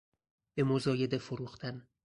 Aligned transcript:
به 0.55 0.63
مزایده 0.63 1.17
فروختن 1.17 1.87